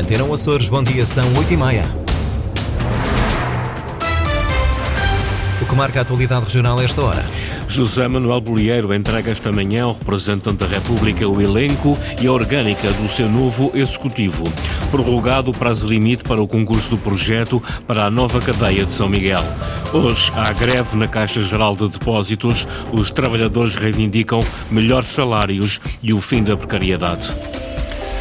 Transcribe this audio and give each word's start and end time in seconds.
Antena 0.00 0.24
Açores, 0.32 0.66
bom 0.66 0.82
dia, 0.82 1.04
são 1.04 1.22
8 1.36 1.52
e 1.52 1.56
meia. 1.58 1.84
O 5.60 5.66
que 5.66 5.74
marca 5.74 5.98
a 5.98 6.02
atualidade 6.02 6.46
regional 6.46 6.78
a 6.78 6.82
esta 6.82 7.02
hora? 7.02 7.22
José 7.68 8.08
Manuel 8.08 8.40
Bolieiro 8.40 8.94
entrega 8.94 9.30
esta 9.30 9.52
manhã 9.52 9.84
ao 9.84 9.92
representante 9.92 10.56
da 10.56 10.66
República 10.66 11.28
o 11.28 11.38
elenco 11.38 11.98
e 12.18 12.26
a 12.26 12.32
orgânica 12.32 12.90
do 12.94 13.10
seu 13.10 13.28
novo 13.28 13.72
executivo. 13.74 14.44
Prorrogado 14.90 15.50
o 15.50 15.54
prazo 15.54 15.86
limite 15.86 16.24
para 16.24 16.40
o 16.40 16.48
concurso 16.48 16.90
do 16.90 16.98
projeto 16.98 17.62
para 17.86 18.06
a 18.06 18.10
nova 18.10 18.40
cadeia 18.40 18.86
de 18.86 18.92
São 18.94 19.06
Miguel. 19.06 19.44
Hoje 19.92 20.32
há 20.34 20.50
greve 20.54 20.96
na 20.96 21.08
Caixa 21.08 21.42
Geral 21.42 21.76
de 21.76 21.86
Depósitos. 21.90 22.66
Os 22.90 23.10
trabalhadores 23.10 23.74
reivindicam 23.74 24.40
melhores 24.70 25.08
salários 25.08 25.78
e 26.02 26.14
o 26.14 26.22
fim 26.22 26.42
da 26.42 26.56
precariedade. 26.56 27.30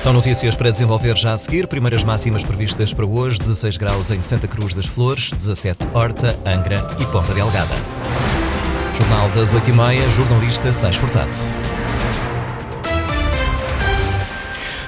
São 0.02 0.14
notícias 0.14 0.56
para 0.56 0.72
desenvolver 0.72 1.18
já 1.18 1.34
a 1.34 1.38
seguir. 1.38 1.68
Primeiras 1.68 2.06
máximas 2.06 2.42
previstas 2.42 2.94
para 2.94 3.06
hoje: 3.06 3.38
16 3.40 3.76
graus 3.76 4.10
em 4.12 4.22
Santa 4.22 4.48
Cruz 4.48 4.74
das 4.74 4.86
Flores, 4.86 5.32
17 5.32 5.88
Horta, 5.94 6.38
Angra 6.46 6.96
e 7.00 7.06
Ponta 7.08 7.34
Delgada. 7.34 7.76
Jornal 8.98 9.30
das 9.32 9.54
8h30, 9.54 10.10
jornalista 10.10 10.72
Sais 10.72 10.96
Furtado. 10.96 11.34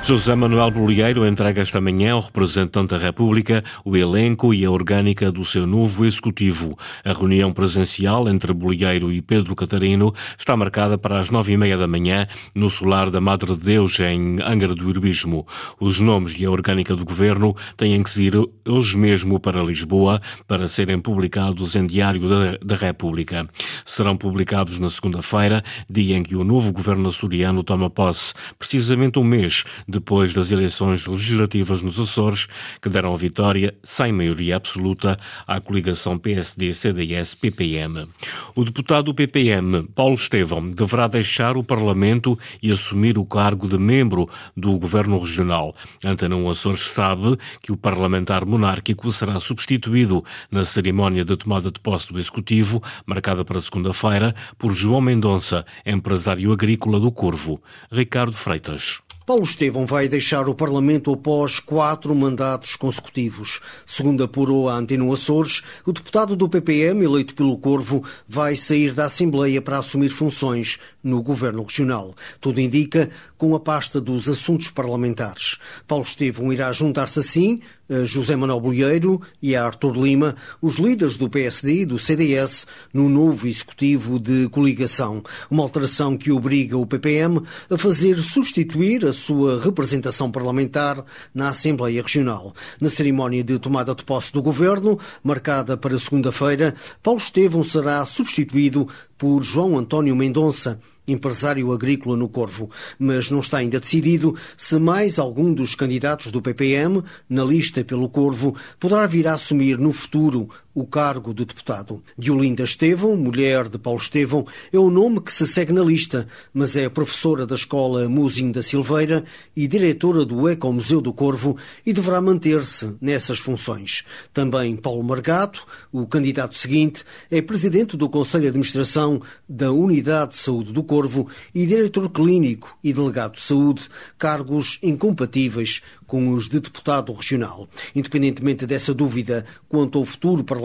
José 0.04 0.34
Manuel 0.34 0.72
Bolieiro 0.72 1.28
entrega 1.28 1.62
esta 1.62 1.80
manhã 1.80 2.14
ao 2.14 2.22
representante 2.22 2.90
da 2.90 2.98
República 2.98 3.64
o 3.86 3.96
elenco 3.96 4.52
e 4.52 4.66
a 4.66 4.72
orgânica 4.72 5.32
do 5.32 5.46
seu 5.46 5.68
novo 5.68 6.04
executivo. 6.04 6.76
A 7.06 7.14
reunião 7.14 7.54
presencial 7.54 8.28
entre 8.28 8.52
Bolieiro 8.52 9.12
e 9.12 9.22
Pedro 9.22 9.56
Catarino 9.56 10.12
está 10.38 10.58
marcada 10.58 10.98
para 10.98 11.20
as 11.20 11.30
nove 11.30 11.54
e 11.54 11.58
meia 11.58 11.78
da 11.78 11.86
manhã 11.86 12.28
no 12.56 12.68
solar 12.68 13.12
da 13.12 13.22
Madre 13.22 13.56
de 13.56 13.62
Deus, 13.62 14.00
em 14.00 14.42
Angra 14.42 14.74
do 14.74 14.90
Herbismo. 14.90 15.46
Os 15.80 16.00
nomes 16.00 16.34
e 16.38 16.46
a 16.46 16.52
orgânica 16.52 16.96
do 16.96 17.06
governo 17.06 17.56
têm 17.78 18.02
que 18.02 18.22
ir 18.24 18.34
hoje 18.68 18.98
mesmo 18.98 19.40
para 19.40 19.64
Lisboa 19.64 20.20
para 20.48 20.68
serem 20.68 21.00
publicados 21.00 21.76
em 21.76 21.86
Diário 21.86 22.28
da, 22.28 22.58
da 22.58 22.76
República. 22.76 23.48
Serão 23.86 24.18
publicados 24.18 24.80
na 24.80 24.90
segunda-feira, 24.90 25.64
dia 25.88 26.18
em 26.18 26.24
que 26.24 26.36
o 26.36 26.44
novo 26.44 26.74
governo 26.74 27.08
açoriano 27.08 27.64
toma 27.64 27.88
posse, 27.88 28.34
precisamente 28.58 29.20
um 29.20 29.24
mês 29.24 29.64
depois 29.92 30.34
das 30.34 30.50
eleições 30.52 31.06
legislativas 31.06 31.82
nos 31.82 32.00
Açores, 32.00 32.48
que 32.82 32.90
deram 32.90 33.14
a 33.14 33.18
vitória, 33.18 33.76
sem 33.84 34.12
maioria 34.12 34.56
absoluta, 34.56 35.20
à 35.46 35.60
coligação 35.60 36.18
PSD-CDS-PPM. 36.18 38.08
O 38.56 38.64
deputado 38.64 39.06
do 39.06 39.14
PPM, 39.14 39.84
Paulo 39.94 40.16
Estevão, 40.16 40.70
deverá 40.70 41.08
deixar 41.08 41.58
o 41.58 41.64
Parlamento 41.64 42.40
e 42.64 42.72
assumir 42.72 43.18
o 43.18 43.26
cargo 43.26 43.68
de 43.68 43.78
membro 43.78 44.26
do 44.56 44.78
Governo 44.80 45.20
Regional. 45.20 45.76
Antena 46.04 46.38
Açores 46.50 46.88
sabe 46.88 47.38
que 47.62 47.72
o 47.72 47.78
parlamentar 47.78 48.46
monárquico 48.46 49.12
será 49.12 49.40
substituído 49.40 50.24
na 50.50 50.64
cerimónia 50.64 51.26
de 51.26 51.36
tomada 51.36 51.70
de 51.70 51.80
posse 51.80 52.12
do 52.12 52.20
Executivo, 52.20 52.82
marcada 53.06 53.44
para 53.44 53.60
segunda-feira, 53.60 54.34
por 54.58 54.74
João 54.74 55.02
Mendonça, 55.02 55.66
empresário 55.86 56.52
agrícola 56.52 57.00
do 57.00 57.12
Corvo. 57.12 57.62
Ricardo 57.92 58.34
Freitas. 58.34 59.02
Paulo 59.24 59.44
Estevão 59.44 59.86
vai 59.86 60.08
deixar 60.08 60.50
o 60.50 60.56
Parlamento 60.56 61.14
após 61.14 61.60
quatro 61.60 62.14
mandatos 62.16 62.76
consecutivos. 62.76 63.60
Segundo 63.86 64.24
apurou 64.24 64.68
a 64.68 64.74
Antena 64.74 65.12
Açores, 65.14 65.62
o 65.86 65.94
deputado 65.94 66.36
do 66.36 66.50
PPM, 66.50 67.06
eleito 67.06 67.36
pelo 67.36 67.58
Corvo, 67.58 68.04
vai 68.28 68.58
sair 68.58 68.94
da 68.94 69.06
Assembleia 69.06 69.62
para 69.62 69.78
assumir 69.78 70.10
funções 70.10 70.80
no 71.04 71.22
Governo 71.22 71.64
Regional. 71.64 72.16
Tudo 72.40 72.60
indica 72.60 73.12
com 73.38 73.54
a 73.54 73.60
pasta 73.60 74.02
dos 74.02 74.28
assuntos 74.28 74.72
parlamentares. 74.72 75.60
Paulo 75.88 76.04
Estevão 76.04 76.52
irá 76.52 76.72
juntar-se 76.74 77.20
assim 77.20 77.60
José 78.06 78.36
Manuel 78.36 78.60
Bolheiro 78.60 79.22
e 79.42 79.56
a 79.56 79.66
Artur 79.66 79.96
Lima, 79.96 80.36
os 80.62 80.76
líderes 80.76 81.18
do 81.18 81.30
PSD 81.30 81.82
e 81.82 81.86
do 81.86 82.00
CDS, 82.00 82.66
no 82.94 83.10
novo 83.10 83.48
executivo 83.48 84.20
de 84.20 84.48
coligação. 84.50 85.22
Uma 85.50 85.64
alteração 85.64 86.18
que 86.18 86.32
obriga 86.32 86.78
o 86.78 86.86
PPM 86.86 87.42
a 87.70 87.78
fazer 87.78 88.18
substituir 88.18 89.06
a 89.06 89.14
sua 89.14 89.62
representação 89.62 90.32
parlamentar 90.32 91.04
na 91.34 91.50
Assembleia 91.50 92.02
Regional. 92.02 92.54
Na 92.80 92.90
cerimónia 92.90 93.44
de 93.44 93.60
tomada 93.60 93.94
de 93.94 94.04
posse 94.04 94.32
do 94.32 94.42
governo, 94.42 94.98
marcada 95.24 95.76
para 95.76 96.00
segunda-feira, 96.00 96.74
Paulo 97.04 97.20
Estevão 97.20 97.64
será 97.64 98.06
substituído 98.06 98.88
por 99.18 99.44
João 99.44 99.78
António 99.78 100.16
Mendonça, 100.16 100.80
empresário 101.12 101.72
agrícola 101.72 102.18
no 102.18 102.30
Corvo, 102.30 102.70
mas 102.98 103.30
não 103.30 103.40
está 103.40 103.58
ainda 103.58 103.80
decidido 103.80 104.36
se 104.58 104.80
mais 104.80 105.20
algum 105.20 105.54
dos 105.54 105.76
candidatos 105.76 106.32
do 106.32 106.42
PPM, 106.42 107.04
na 107.30 107.44
lista 107.44 107.84
pelo 107.84 108.10
Corvo, 108.10 108.56
poderá 108.80 109.06
vir 109.06 109.28
a 109.28 109.34
assumir 109.34 109.78
no 109.78 109.92
futuro 109.92 110.50
o 110.74 110.86
cargo 110.86 111.34
de 111.34 111.46
deputado. 111.46 112.02
Diolinda 112.18 112.64
Estevão, 112.64 113.16
mulher 113.16 113.68
de 113.68 113.78
Paulo 113.78 114.00
Estevão, 114.00 114.46
é 114.72 114.80
o 114.80 114.90
nome 114.90 115.22
que 115.22 115.32
se 115.32 115.46
segue 115.46 115.74
na 115.74 115.84
lista, 115.84 116.28
mas 116.54 116.76
é 116.76 116.88
professora 116.90 117.46
da 117.46 117.56
Escola 117.56 118.08
Muzinho 118.08 118.54
da 118.54 118.64
Silveira 118.64 119.24
e 119.56 119.68
diretora 119.68 120.26
do 120.26 120.48
Ecomuseu 120.48 121.02
do 121.02 121.14
Corvo 121.14 121.58
e 121.86 121.92
deverá 121.92 122.22
manter-se 122.22 122.94
nessas 123.02 123.40
funções. 123.40 124.04
Também 124.34 124.76
Paulo 124.76 125.04
Margato, 125.04 125.66
o 125.92 126.06
candidato 126.08 126.58
seguinte, 126.58 127.04
é 127.30 127.42
presidente 127.42 127.98
do 127.98 128.10
Conselho 128.10 128.44
de 128.44 128.48
Administração 128.50 129.22
da 129.48 129.72
Unidade 129.72 130.32
de 130.32 130.38
Saúde 130.38 130.72
do 130.72 130.84
Corvo 130.84 131.28
e 131.54 131.66
diretor 131.66 132.10
clínico 132.10 132.78
e 132.84 132.94
delegado 132.94 133.34
de 133.34 133.42
saúde, 133.42 133.90
cargos 134.18 134.80
incompatíveis 134.82 135.82
com 136.08 136.34
os 136.34 136.50
de 136.50 136.60
deputado 136.60 137.14
regional. 137.14 137.68
Independentemente 137.96 138.66
dessa 138.66 138.94
dúvida 138.94 139.46
quanto 139.70 140.00
ao 140.00 140.06
futuro 140.06 140.44
parlamentar 140.44 140.61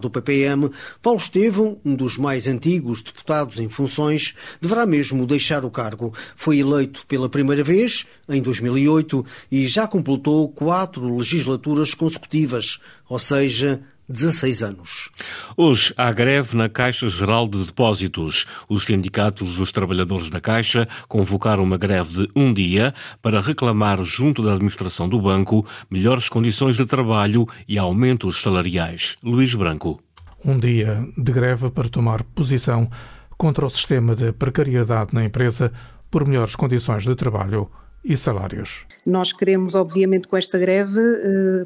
do 0.00 0.10
PPM, 0.10 0.70
Paulo 1.02 1.18
Estevão, 1.18 1.78
um 1.84 1.94
dos 1.94 2.16
mais 2.16 2.46
antigos 2.46 3.02
deputados 3.02 3.58
em 3.58 3.68
funções, 3.68 4.34
deverá 4.60 4.86
mesmo 4.86 5.26
deixar 5.26 5.64
o 5.64 5.70
cargo. 5.70 6.12
Foi 6.36 6.58
eleito 6.58 7.06
pela 7.06 7.28
primeira 7.28 7.64
vez 7.64 8.06
em 8.28 8.40
2008 8.40 9.24
e 9.50 9.66
já 9.66 9.86
completou 9.86 10.48
quatro 10.48 11.16
legislaturas 11.16 11.94
consecutivas, 11.94 12.78
ou 13.08 13.18
seja, 13.18 13.82
16 14.10 14.62
anos. 14.62 15.10
Hoje 15.56 15.94
há 15.96 16.10
greve 16.10 16.56
na 16.56 16.68
Caixa 16.68 17.08
Geral 17.08 17.48
de 17.48 17.64
Depósitos. 17.64 18.44
Os 18.68 18.84
sindicatos 18.84 19.56
dos 19.56 19.70
trabalhadores 19.70 20.28
da 20.28 20.40
Caixa 20.40 20.88
convocaram 21.08 21.62
uma 21.62 21.78
greve 21.78 22.26
de 22.26 22.28
um 22.34 22.52
dia 22.52 22.92
para 23.22 23.40
reclamar 23.40 24.04
junto 24.04 24.42
da 24.42 24.54
administração 24.54 25.08
do 25.08 25.20
banco 25.20 25.64
melhores 25.90 26.28
condições 26.28 26.76
de 26.76 26.84
trabalho 26.84 27.46
e 27.68 27.78
aumentos 27.78 28.42
salariais. 28.42 29.16
Luís 29.22 29.54
Branco. 29.54 30.00
Um 30.44 30.58
dia 30.58 31.06
de 31.16 31.32
greve 31.32 31.70
para 31.70 31.88
tomar 31.88 32.24
posição 32.24 32.90
contra 33.38 33.64
o 33.64 33.70
sistema 33.70 34.16
de 34.16 34.32
precariedade 34.32 35.14
na 35.14 35.24
empresa 35.24 35.72
por 36.10 36.26
melhores 36.26 36.56
condições 36.56 37.04
de 37.04 37.14
trabalho 37.14 37.70
e 38.04 38.16
salários. 38.16 38.86
Nós 39.04 39.32
queremos, 39.32 39.74
obviamente, 39.74 40.26
com 40.26 40.36
esta 40.36 40.58
greve, 40.58 41.00
eh, 41.00 41.64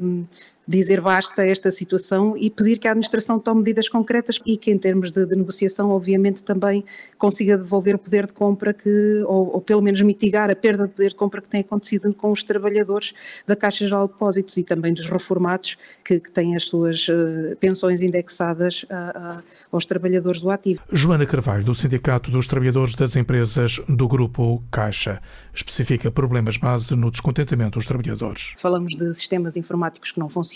dizer 0.67 1.01
basta 1.01 1.41
a 1.41 1.47
esta 1.47 1.69
situação 1.71 2.35
e 2.37 2.49
pedir 2.49 2.77
que 2.79 2.87
a 2.87 2.91
administração 2.91 3.39
tome 3.39 3.59
medidas 3.59 3.87
concretas 3.87 4.39
e 4.45 4.57
que, 4.57 4.71
em 4.71 4.77
termos 4.77 5.11
de, 5.11 5.25
de 5.25 5.35
negociação, 5.35 5.89
obviamente, 5.89 6.43
também 6.43 6.83
consiga 7.17 7.57
devolver 7.57 7.95
o 7.95 7.99
poder 7.99 8.25
de 8.25 8.33
compra 8.33 8.73
que, 8.73 9.23
ou, 9.27 9.53
ou, 9.53 9.61
pelo 9.61 9.81
menos 9.81 10.01
mitigar 10.01 10.49
a 10.49 10.55
perda 10.55 10.83
de 10.83 10.89
poder 10.89 11.09
de 11.09 11.15
compra 11.15 11.41
que 11.41 11.49
tem 11.49 11.61
acontecido 11.61 12.13
com 12.13 12.31
os 12.31 12.43
trabalhadores 12.43 13.13
da 13.45 13.55
Caixa 13.55 13.85
Geral 13.85 14.07
de 14.07 14.13
Depósitos 14.13 14.57
e 14.57 14.63
também 14.63 14.93
dos 14.93 15.07
reformados 15.07 15.77
que, 16.03 16.19
que 16.19 16.31
têm 16.31 16.55
as 16.55 16.63
suas 16.63 17.07
uh, 17.07 17.55
pensões 17.59 18.01
indexadas 18.01 18.85
a, 18.89 18.95
a, 18.95 19.43
aos 19.71 19.85
trabalhadores 19.85 20.41
do 20.41 20.49
ativo. 20.49 20.81
Joana 20.91 21.25
Carvalho, 21.25 21.63
do 21.63 21.75
Sindicato 21.75 22.31
dos 22.31 22.47
Trabalhadores 22.47 22.95
das 22.95 23.15
Empresas 23.15 23.79
do 23.87 24.07
Grupo 24.07 24.63
Caixa, 24.71 25.21
especifica 25.53 26.11
problemas 26.11 26.57
base 26.57 26.95
no 26.95 27.11
descontentamento 27.11 27.77
dos 27.77 27.85
trabalhadores. 27.85 28.53
Falamos 28.57 28.95
de 28.95 29.13
sistemas 29.13 29.55
informáticos 29.55 30.11
que 30.11 30.19
não 30.19 30.29
funcionam, 30.29 30.54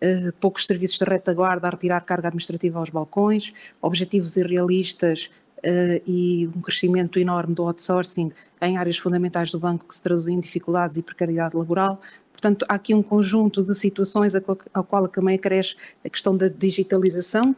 eh, 0.00 0.30
poucos 0.40 0.66
serviços 0.66 0.98
de 0.98 1.04
retaguarda 1.04 1.66
a 1.66 1.70
retirar 1.70 2.00
carga 2.02 2.28
administrativa 2.28 2.78
aos 2.78 2.90
balcões, 2.90 3.52
objetivos 3.80 4.36
irrealistas 4.36 5.30
Uh, 5.56 5.98
e 6.06 6.46
um 6.54 6.60
crescimento 6.60 7.18
enorme 7.18 7.54
do 7.54 7.62
outsourcing 7.62 8.30
em 8.60 8.76
áreas 8.76 8.98
fundamentais 8.98 9.50
do 9.50 9.58
banco 9.58 9.86
que 9.86 9.94
se 9.94 10.02
traduzem 10.02 10.36
em 10.36 10.40
dificuldades 10.40 10.98
e 10.98 11.02
precariedade 11.02 11.56
laboral. 11.56 11.98
Portanto, 12.30 12.66
há 12.68 12.74
aqui 12.74 12.94
um 12.94 13.02
conjunto 13.02 13.64
de 13.64 13.74
situações 13.74 14.34
ao 14.74 14.84
qual 14.84 15.08
também 15.08 15.36
acresce 15.36 15.74
a 16.04 16.10
questão 16.10 16.36
da 16.36 16.48
digitalização 16.48 17.56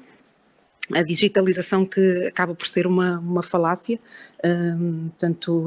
a 0.95 1.03
digitalização 1.03 1.85
que 1.85 2.27
acaba 2.27 2.55
por 2.55 2.67
ser 2.67 2.87
uma, 2.87 3.19
uma 3.19 3.43
falácia, 3.43 3.99
um, 4.45 5.11
tanto 5.19 5.65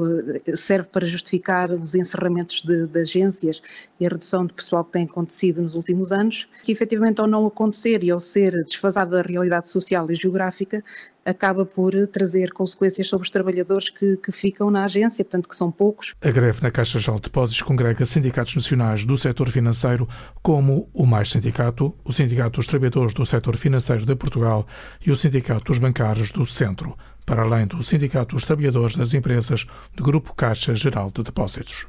serve 0.56 0.88
para 0.88 1.06
justificar 1.06 1.70
os 1.70 1.94
encerramentos 1.94 2.62
de, 2.62 2.86
de, 2.86 3.00
agências 3.00 3.62
e 4.00 4.06
a 4.06 4.08
redução 4.08 4.46
de 4.46 4.52
pessoal 4.52 4.84
que 4.84 4.92
tem 4.92 5.04
acontecido 5.04 5.62
nos 5.62 5.74
últimos 5.74 6.12
anos, 6.12 6.48
que 6.64 6.72
efetivamente 6.72 7.20
ao 7.20 7.26
não 7.26 7.46
acontecer 7.46 8.02
e 8.02 8.10
ao 8.10 8.20
ser 8.20 8.52
desfasada 8.64 9.16
da 9.16 9.22
realidade 9.22 9.68
social 9.68 10.10
e 10.10 10.14
geográfica, 10.14 10.82
acaba 11.24 11.64
por 11.64 11.92
trazer 12.08 12.52
consequências 12.52 13.08
sobre 13.08 13.24
os 13.24 13.30
trabalhadores 13.30 13.90
que, 13.90 14.16
que 14.16 14.32
ficam 14.32 14.70
na 14.70 14.84
agência, 14.84 15.24
portanto 15.24 15.48
que 15.48 15.56
são 15.56 15.70
poucos. 15.70 16.14
A 16.20 16.30
greve 16.30 16.62
na 16.62 16.70
Caixa 16.70 16.98
de 16.98 17.20
Depósitos 17.20 17.62
congrega 17.62 18.04
sindicatos 18.04 18.54
nacionais 18.54 19.04
do 19.04 19.16
setor 19.16 19.50
financeiro, 19.50 20.08
como 20.42 20.88
o 20.92 21.06
Mais 21.06 21.30
Sindicato, 21.30 21.94
o 22.04 22.12
Sindicato 22.12 22.56
dos 22.56 22.66
Trabalhadores 22.66 23.14
do 23.14 23.24
Setor 23.24 23.56
Financeiro 23.56 24.04
de 24.04 24.14
Portugal 24.14 24.66
e 25.04 25.10
o 25.10 25.16
Sindicato 25.16 25.64
dos 25.64 25.78
Bancários 25.78 26.32
do 26.32 26.44
Centro, 26.44 26.96
para 27.24 27.42
além 27.42 27.66
do 27.66 27.82
Sindicato 27.82 28.34
dos 28.34 28.44
Trabalhadores 28.44 28.96
das 28.96 29.14
Empresas 29.14 29.66
do 29.94 30.02
Grupo 30.02 30.34
Caixa 30.34 30.74
Geral 30.74 31.10
de 31.10 31.22
Depósitos. 31.22 31.86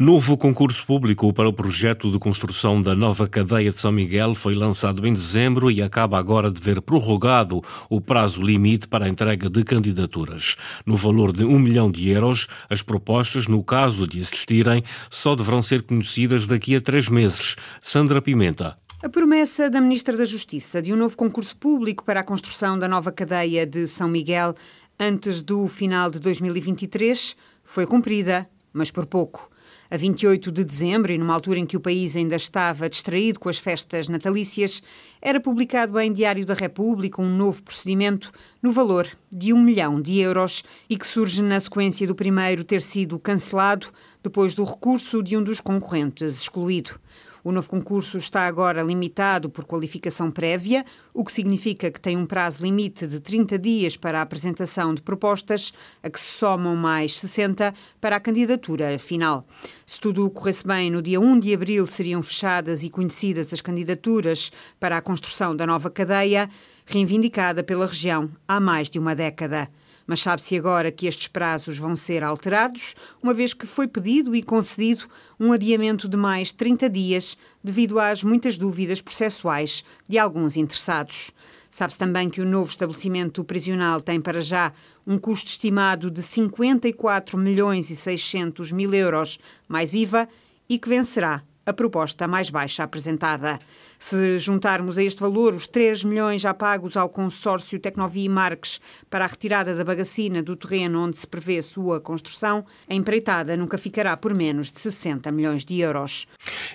Novo 0.00 0.34
concurso 0.38 0.86
público 0.86 1.30
para 1.30 1.46
o 1.46 1.52
projeto 1.52 2.10
de 2.10 2.18
construção 2.18 2.80
da 2.80 2.94
nova 2.94 3.28
cadeia 3.28 3.70
de 3.70 3.78
São 3.78 3.92
Miguel 3.92 4.34
foi 4.34 4.54
lançado 4.54 5.06
em 5.06 5.12
dezembro 5.12 5.70
e 5.70 5.82
acaba 5.82 6.18
agora 6.18 6.50
de 6.50 6.58
ver 6.58 6.80
prorrogado 6.80 7.60
o 7.90 8.00
prazo 8.00 8.40
limite 8.40 8.88
para 8.88 9.04
a 9.04 9.08
entrega 9.10 9.50
de 9.50 9.62
candidaturas. 9.62 10.56
No 10.86 10.96
valor 10.96 11.34
de 11.34 11.44
um 11.44 11.58
milhão 11.58 11.92
de 11.92 12.08
euros, 12.08 12.46
as 12.70 12.80
propostas, 12.80 13.46
no 13.46 13.62
caso 13.62 14.06
de 14.06 14.20
existirem, 14.20 14.82
só 15.10 15.36
deverão 15.36 15.62
ser 15.62 15.82
conhecidas 15.82 16.46
daqui 16.46 16.74
a 16.74 16.80
três 16.80 17.06
meses. 17.10 17.56
Sandra 17.82 18.22
Pimenta. 18.22 18.78
A 19.02 19.08
promessa 19.10 19.68
da 19.68 19.82
Ministra 19.82 20.16
da 20.16 20.24
Justiça 20.24 20.80
de 20.80 20.94
um 20.94 20.96
novo 20.96 21.14
concurso 21.14 21.54
público 21.58 22.06
para 22.06 22.20
a 22.20 22.24
construção 22.24 22.78
da 22.78 22.88
nova 22.88 23.12
cadeia 23.12 23.66
de 23.66 23.86
São 23.86 24.08
Miguel 24.08 24.54
antes 24.98 25.42
do 25.42 25.68
final 25.68 26.10
de 26.10 26.20
2023 26.20 27.36
foi 27.62 27.86
cumprida, 27.86 28.48
mas 28.72 28.90
por 28.90 29.04
pouco 29.04 29.50
a 29.90 29.96
28 29.96 30.52
de 30.52 30.64
dezembro, 30.64 31.10
e 31.10 31.18
numa 31.18 31.34
altura 31.34 31.58
em 31.58 31.66
que 31.66 31.76
o 31.76 31.80
país 31.80 32.14
ainda 32.16 32.36
estava 32.36 32.88
distraído 32.88 33.40
com 33.40 33.48
as 33.48 33.58
festas 33.58 34.08
natalícias, 34.08 34.82
era 35.20 35.40
publicado 35.40 35.98
em 35.98 36.12
Diário 36.12 36.46
da 36.46 36.54
República 36.54 37.20
um 37.20 37.36
novo 37.36 37.62
procedimento 37.62 38.30
no 38.62 38.70
valor 38.70 39.08
de 39.32 39.52
um 39.52 39.60
milhão 39.60 40.00
de 40.00 40.18
euros 40.20 40.62
e 40.88 40.96
que 40.96 41.06
surge 41.06 41.42
na 41.42 41.58
sequência 41.58 42.06
do 42.06 42.14
primeiro 42.14 42.62
ter 42.62 42.80
sido 42.80 43.18
cancelado 43.18 43.88
depois 44.22 44.54
do 44.54 44.62
recurso 44.62 45.22
de 45.22 45.36
um 45.36 45.42
dos 45.42 45.60
concorrentes 45.60 46.36
excluído. 46.42 47.00
O 47.42 47.52
novo 47.52 47.68
concurso 47.68 48.18
está 48.18 48.46
agora 48.46 48.82
limitado 48.82 49.48
por 49.48 49.64
qualificação 49.64 50.30
prévia, 50.30 50.84
o 51.14 51.24
que 51.24 51.32
significa 51.32 51.90
que 51.90 52.00
tem 52.00 52.16
um 52.16 52.26
prazo 52.26 52.62
limite 52.62 53.06
de 53.06 53.18
30 53.18 53.58
dias 53.58 53.96
para 53.96 54.18
a 54.18 54.22
apresentação 54.22 54.92
de 54.92 55.00
propostas, 55.00 55.72
a 56.02 56.10
que 56.10 56.20
se 56.20 56.26
somam 56.26 56.76
mais 56.76 57.18
60 57.18 57.72
para 58.00 58.16
a 58.16 58.20
candidatura 58.20 58.98
final. 58.98 59.46
Se 59.86 59.98
tudo 59.98 60.30
corresse 60.30 60.66
bem, 60.66 60.90
no 60.90 61.00
dia 61.00 61.18
1 61.18 61.40
de 61.40 61.54
abril 61.54 61.86
seriam 61.86 62.22
fechadas 62.22 62.82
e 62.82 62.90
conhecidas 62.90 63.52
as 63.52 63.60
candidaturas 63.60 64.52
para 64.78 64.98
a 64.98 65.02
construção 65.02 65.56
da 65.56 65.66
nova 65.66 65.90
cadeia, 65.90 66.48
reivindicada 66.84 67.62
pela 67.62 67.86
região 67.86 68.30
há 68.46 68.60
mais 68.60 68.90
de 68.90 68.98
uma 68.98 69.14
década. 69.14 69.70
Mas 70.10 70.22
sabe-se 70.22 70.56
agora 70.56 70.90
que 70.90 71.06
estes 71.06 71.28
prazos 71.28 71.78
vão 71.78 71.94
ser 71.94 72.24
alterados, 72.24 72.96
uma 73.22 73.32
vez 73.32 73.54
que 73.54 73.64
foi 73.64 73.86
pedido 73.86 74.34
e 74.34 74.42
concedido 74.42 75.04
um 75.38 75.52
adiamento 75.52 76.08
de 76.08 76.16
mais 76.16 76.50
30 76.50 76.90
dias 76.90 77.38
devido 77.62 78.00
às 78.00 78.24
muitas 78.24 78.58
dúvidas 78.58 79.00
processuais 79.00 79.84
de 80.08 80.18
alguns 80.18 80.56
interessados. 80.56 81.30
Sabe-se 81.70 81.96
também 82.00 82.28
que 82.28 82.40
o 82.40 82.44
novo 82.44 82.68
estabelecimento 82.68 83.44
prisional 83.44 84.00
tem 84.00 84.20
para 84.20 84.40
já 84.40 84.72
um 85.06 85.16
custo 85.16 85.48
estimado 85.48 86.10
de 86.10 86.22
54 86.22 87.38
milhões 87.38 87.88
e 87.88 87.94
600 87.94 88.72
mil 88.72 88.92
euros 88.92 89.38
mais 89.68 89.94
IVA 89.94 90.28
e 90.68 90.76
que 90.76 90.88
vencerá 90.88 91.44
a 91.64 91.72
proposta 91.72 92.26
mais 92.26 92.50
baixa 92.50 92.82
apresentada. 92.82 93.58
Se 93.98 94.38
juntarmos 94.38 94.96
a 94.96 95.02
este 95.02 95.20
valor 95.20 95.54
os 95.54 95.66
3 95.66 96.04
milhões 96.04 96.40
já 96.40 96.54
pagos 96.54 96.96
ao 96.96 97.08
consórcio 97.08 97.78
Tecnovia 97.78 98.24
e 98.24 98.28
Marques 98.28 98.80
para 99.10 99.24
a 99.24 99.28
retirada 99.28 99.74
da 99.74 99.84
bagacina 99.84 100.42
do 100.42 100.56
terreno 100.56 101.04
onde 101.04 101.16
se 101.16 101.26
prevê 101.26 101.62
sua 101.62 102.00
construção, 102.00 102.64
a 102.88 102.94
empreitada 102.94 103.56
nunca 103.56 103.76
ficará 103.76 104.16
por 104.16 104.34
menos 104.34 104.70
de 104.70 104.80
60 104.80 105.30
milhões 105.30 105.64
de 105.64 105.80
euros. 105.80 106.26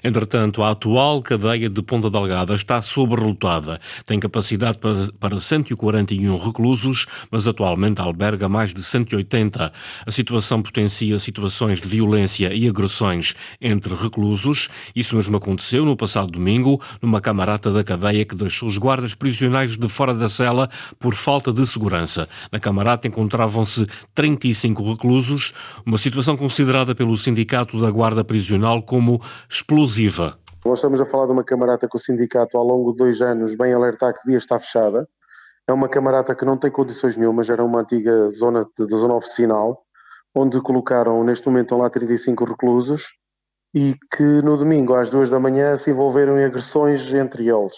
Entretanto, 0.03 0.61
a 0.61 0.71
atual 0.71 1.21
cadeia 1.21 1.69
de 1.69 1.81
Ponta 1.81 2.09
Delgada 2.09 2.53
está 2.53 2.81
sobrelotada. 2.81 3.79
Tem 4.05 4.19
capacidade 4.19 4.79
para 5.19 5.39
141 5.39 6.37
reclusos, 6.37 7.05
mas 7.31 7.47
atualmente 7.47 7.99
alberga 8.01 8.47
mais 8.47 8.73
de 8.73 8.83
180. 8.83 9.73
A 10.05 10.11
situação 10.11 10.61
potencia 10.61 11.17
situações 11.17 11.81
de 11.81 11.87
violência 11.87 12.53
e 12.53 12.67
agressões 12.67 13.35
entre 13.59 13.95
reclusos. 13.95 14.69
Isso 14.95 15.15
mesmo 15.15 15.37
aconteceu 15.37 15.83
no 15.85 15.97
passado 15.97 16.31
domingo, 16.31 16.79
numa 17.01 17.15
uma 17.15 17.21
camarata 17.21 17.71
da 17.71 17.81
cadeia 17.81 18.25
que 18.25 18.35
deixou 18.35 18.67
os 18.67 18.77
guardas 18.77 19.15
prisionais 19.15 19.77
de 19.77 19.87
fora 19.87 20.13
da 20.13 20.27
cela 20.27 20.69
por 20.99 21.15
falta 21.15 21.53
de 21.53 21.65
segurança. 21.65 22.27
Na 22.51 22.59
camarata 22.59 23.07
encontravam-se 23.07 23.87
35 24.13 24.83
reclusos, 24.91 25.53
uma 25.85 25.97
situação 25.97 26.35
considerada 26.35 26.93
pelo 26.93 27.15
Sindicato 27.15 27.79
da 27.79 27.89
Guarda 27.89 28.21
Prisional 28.21 28.81
como 28.81 29.21
explosiva. 29.49 30.37
Nós 30.65 30.79
estamos 30.79 30.99
a 30.99 31.05
falar 31.05 31.27
de 31.27 31.31
uma 31.31 31.43
camarata 31.45 31.87
que 31.87 31.95
o 31.95 31.99
sindicato, 31.99 32.57
ao 32.57 32.65
longo 32.65 32.91
de 32.91 32.97
dois 32.97 33.21
anos, 33.21 33.55
bem 33.55 33.71
alertar 33.71 34.13
que 34.13 34.19
devia 34.25 34.39
estar 34.39 34.59
fechada. 34.59 35.07
É 35.65 35.71
uma 35.71 35.87
camarata 35.87 36.35
que 36.35 36.43
não 36.43 36.57
tem 36.57 36.69
condições 36.69 37.15
nenhumas, 37.15 37.49
era 37.49 37.63
uma 37.63 37.79
antiga 37.79 38.29
zona 38.29 38.67
de 38.77 38.89
zona 38.89 39.13
oficinal, 39.13 39.83
onde 40.35 40.59
colocaram, 40.59 41.23
neste 41.23 41.47
momento, 41.47 41.77
lá 41.77 41.89
35 41.89 42.43
reclusos 42.43 43.03
e 43.75 43.93
que 44.15 44.23
no 44.23 44.55
domingo 44.55 44.95
às 44.95 45.09
duas 45.09 45.29
da 45.29 45.37
manhã 45.37 45.77
se 45.77 45.91
envolveram 45.91 46.39
em 46.39 46.45
agressões 46.45 47.13
entre 47.13 47.49
eles. 47.49 47.75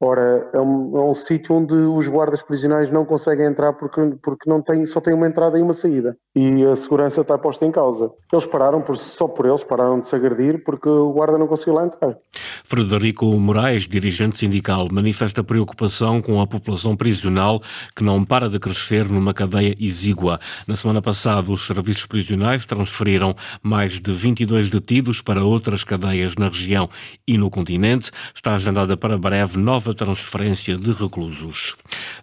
Ora, 0.00 0.48
é 0.52 0.60
um, 0.60 0.96
é 0.96 1.02
um 1.10 1.14
sítio 1.14 1.56
onde 1.56 1.74
os 1.74 2.06
guardas 2.06 2.40
prisionais 2.40 2.88
não 2.88 3.04
conseguem 3.04 3.46
entrar 3.46 3.72
porque, 3.72 4.00
porque 4.22 4.48
não 4.48 4.62
tem, 4.62 4.86
só 4.86 5.00
tem 5.00 5.12
uma 5.12 5.26
entrada 5.26 5.58
e 5.58 5.62
uma 5.62 5.72
saída. 5.72 6.16
E 6.36 6.64
a 6.64 6.76
segurança 6.76 7.22
está 7.22 7.36
posta 7.36 7.66
em 7.66 7.72
causa. 7.72 8.12
Eles 8.32 8.46
pararam, 8.46 8.80
por, 8.80 8.96
só 8.96 9.26
por 9.26 9.44
eles, 9.46 9.64
pararam 9.64 9.98
de 9.98 10.06
se 10.06 10.14
agredir 10.14 10.62
porque 10.62 10.88
o 10.88 11.12
guarda 11.12 11.36
não 11.36 11.48
conseguiu 11.48 11.74
lá 11.74 11.86
entrar. 11.86 12.16
Frederico 12.62 13.26
Moraes, 13.26 13.88
dirigente 13.88 14.38
sindical, 14.38 14.86
manifesta 14.92 15.42
preocupação 15.42 16.20
com 16.20 16.40
a 16.40 16.46
população 16.46 16.96
prisional 16.96 17.60
que 17.96 18.04
não 18.04 18.24
para 18.24 18.48
de 18.48 18.60
crescer 18.60 19.08
numa 19.08 19.34
cadeia 19.34 19.74
exígua. 19.80 20.38
Na 20.66 20.76
semana 20.76 21.02
passada, 21.02 21.50
os 21.50 21.66
serviços 21.66 22.06
prisionais 22.06 22.66
transferiram 22.66 23.34
mais 23.60 24.00
de 24.00 24.12
22 24.12 24.70
detidos 24.70 25.20
para 25.20 25.42
outras 25.42 25.82
cadeias 25.82 26.36
na 26.36 26.48
região 26.48 26.88
e 27.26 27.36
no 27.36 27.50
continente. 27.50 28.12
Está 28.32 28.54
agendada 28.54 28.96
para 28.96 29.18
breve 29.18 29.58
nova 29.58 29.87
nova 29.88 29.94
transferência 29.94 30.76
de 30.76 30.92
reclusos. 30.92 31.74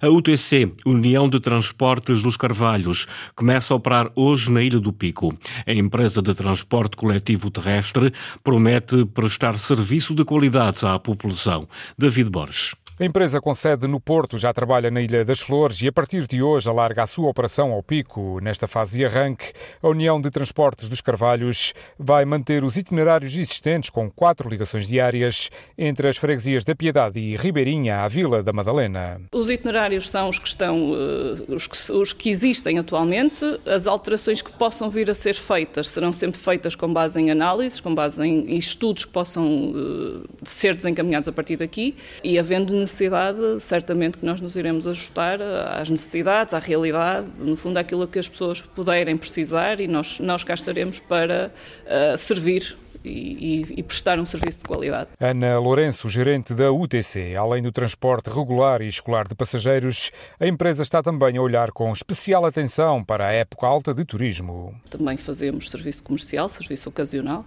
A 0.01 0.09
UTC, 0.09 0.71
União 0.85 1.27
de 1.27 1.39
Transportes 1.39 2.21
dos 2.21 2.37
Carvalhos, 2.37 3.07
começa 3.35 3.73
a 3.73 3.77
operar 3.77 4.11
hoje 4.15 4.51
na 4.51 4.61
Ilha 4.61 4.79
do 4.79 4.93
Pico. 4.93 5.35
A 5.65 5.73
empresa 5.73 6.21
de 6.21 6.33
transporte 6.33 6.95
coletivo 6.95 7.49
terrestre 7.49 8.13
promete 8.43 9.05
prestar 9.05 9.57
serviço 9.57 10.13
de 10.13 10.23
qualidade 10.23 10.85
à 10.85 10.99
população. 10.99 11.67
David 11.97 12.29
Borges. 12.29 12.84
A 12.97 13.03
empresa 13.03 13.41
com 13.41 13.53
sede 13.53 13.87
no 13.87 13.99
Porto 13.99 14.37
já 14.37 14.53
trabalha 14.53 14.89
na 14.89 15.01
Ilha 15.01 15.25
das 15.25 15.41
Flores 15.41 15.81
e 15.81 15.87
a 15.89 15.91
partir 15.91 16.25
de 16.27 16.41
hoje 16.41 16.69
alarga 16.69 17.03
a 17.03 17.05
sua 17.05 17.29
operação 17.29 17.73
ao 17.73 17.83
pico. 17.83 18.39
Nesta 18.41 18.67
fase 18.67 18.95
de 18.95 19.05
arranque, 19.05 19.51
a 19.83 19.89
União 19.89 20.21
de 20.21 20.31
Transportes 20.31 20.87
dos 20.87 21.01
Carvalhos 21.01 21.73
vai 21.99 22.23
manter 22.23 22.63
os 22.63 22.77
itinerários 22.77 23.35
existentes 23.35 23.89
com 23.89 24.09
quatro 24.09 24.47
ligações 24.47 24.87
diárias 24.87 25.49
entre 25.77 26.07
as 26.07 26.15
freguesias 26.15 26.63
da 26.63 26.73
Piedade 26.73 27.19
e 27.19 27.35
Ribeirinha 27.35 27.97
à 27.97 28.07
Vila 28.07 28.41
da 28.41 28.53
Madalena. 28.53 29.19
Os 29.33 29.49
itinerários 29.49 30.09
são 30.09 30.29
os 30.29 30.39
que 30.39 30.47
estão, 30.47 30.93
eh, 30.95 31.53
os 31.53 31.67
que, 31.67 31.91
os 31.91 32.13
que 32.13 32.29
existem 32.29 32.79
atualmente. 32.79 33.43
As 33.65 33.87
alterações 33.87 34.41
que 34.41 34.53
possam 34.53 34.89
vir 34.89 35.09
a 35.09 35.13
ser 35.13 35.33
feitas 35.33 35.89
serão 35.89 36.13
sempre 36.13 36.39
feitas 36.39 36.75
com 36.75 36.93
base 36.93 37.19
em 37.19 37.29
análises, 37.29 37.81
com 37.81 37.93
base 37.93 38.25
em 38.25 38.55
estudos 38.55 39.03
que 39.03 39.11
possam 39.11 39.73
eh, 39.75 40.27
ser 40.43 40.73
desencaminhados 40.73 41.27
a 41.27 41.33
partir 41.33 41.57
daqui 41.57 41.93
e 42.23 42.39
havendo 42.39 42.84
necessidade, 42.85 43.59
certamente 43.59 44.17
que 44.17 44.25
nós 44.25 44.39
nos 44.39 44.55
iremos 44.55 44.87
ajustar 44.87 45.39
às 45.41 45.89
necessidades, 45.89 46.53
à 46.53 46.59
realidade, 46.59 47.27
no 47.37 47.57
fundo, 47.57 47.77
àquilo 47.77 48.07
que 48.07 48.19
as 48.19 48.29
pessoas 48.29 48.61
puderem 48.61 49.17
precisar 49.17 49.79
e 49.79 49.87
nós, 49.87 50.19
nós 50.19 50.43
cá 50.43 50.53
estaremos 50.53 50.99
para 50.99 51.51
uh, 51.85 52.17
servir 52.17 52.77
e, 53.09 53.65
e, 53.77 53.83
prestar 53.83 54.19
um 54.19 54.25
serviço 54.25 54.59
de 54.59 54.65
qualidade. 54.65 55.09
Ana 55.19 55.59
Lourenço, 55.59 56.09
gerente 56.09 56.53
da 56.53 56.71
UTC, 56.71 57.35
além 57.35 57.61
do 57.61 57.71
transporte 57.71 58.29
regular 58.29 58.81
e 58.81 58.87
escolar 58.87 59.27
de 59.27 59.35
passageiros, 59.35 60.11
a 60.39 60.47
empresa 60.47 60.83
está 60.83 61.01
também 61.01 61.37
a 61.37 61.41
olhar 61.41 61.71
com 61.71 61.91
especial 61.91 62.45
atenção 62.45 63.03
para 63.03 63.27
a 63.27 63.31
época 63.31 63.67
alta 63.67 63.93
de 63.93 64.03
turismo. 64.05 64.73
Também 64.89 65.17
fazemos 65.17 65.69
serviço 65.69 66.03
comercial, 66.03 66.49
serviço 66.49 66.89
ocasional 66.89 67.45